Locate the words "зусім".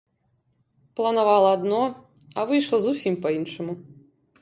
2.89-3.23